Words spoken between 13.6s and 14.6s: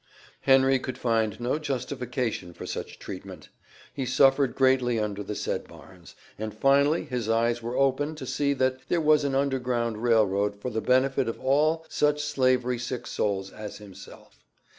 himself.